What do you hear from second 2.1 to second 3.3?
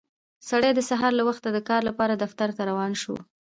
دفتر ته روان شو